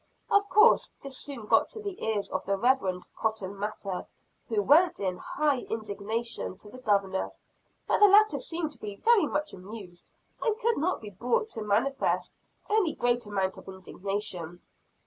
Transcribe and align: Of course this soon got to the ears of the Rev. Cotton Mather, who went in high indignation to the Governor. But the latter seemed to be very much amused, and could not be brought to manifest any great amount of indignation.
Of 0.31 0.49
course 0.49 0.89
this 1.03 1.15
soon 1.19 1.45
got 1.45 1.69
to 1.69 1.79
the 1.79 2.03
ears 2.03 2.31
of 2.31 2.43
the 2.45 2.57
Rev. 2.57 3.03
Cotton 3.15 3.55
Mather, 3.55 4.07
who 4.49 4.63
went 4.63 4.99
in 4.99 5.17
high 5.17 5.59
indignation 5.69 6.57
to 6.57 6.69
the 6.71 6.79
Governor. 6.79 7.29
But 7.87 7.99
the 7.99 8.07
latter 8.07 8.39
seemed 8.39 8.71
to 8.71 8.79
be 8.79 8.95
very 8.95 9.27
much 9.27 9.53
amused, 9.53 10.11
and 10.41 10.57
could 10.57 10.77
not 10.77 11.01
be 11.01 11.11
brought 11.11 11.49
to 11.51 11.61
manifest 11.61 12.39
any 12.67 12.95
great 12.95 13.27
amount 13.27 13.57
of 13.57 13.67
indignation. 13.67 14.61